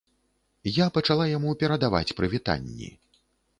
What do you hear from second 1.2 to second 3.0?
яму перадаваць прывітанні.